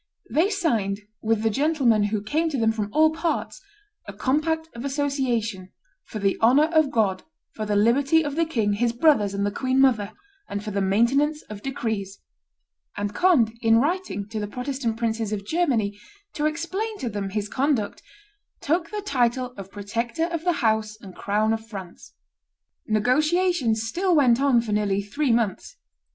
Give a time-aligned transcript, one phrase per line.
[0.31, 3.61] They signed, with the gentlemen who came to them from all parts,
[4.07, 5.71] a compact of association
[6.05, 7.21] "for the honor of God,
[7.53, 10.13] for the liberty of the king, his brothers and the queen mother,
[10.49, 12.19] and for the maintenance of decrees;"
[12.97, 15.99] and Conde, in writing to the Protestant princes of Germany
[16.33, 18.01] to explain to them his conduct,
[18.59, 22.13] took the title of protector of the house and crown of France.
[22.87, 25.77] Negotiations still went on for nearly three months.